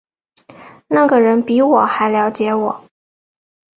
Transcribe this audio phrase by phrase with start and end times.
[0.87, 2.85] 那个人比我还瞭解我